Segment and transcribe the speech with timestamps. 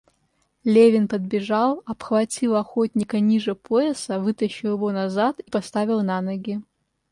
[0.63, 6.59] Левин подбежал, обхватил охотника ниже пояса, вытащил его назад и поставил на ноги.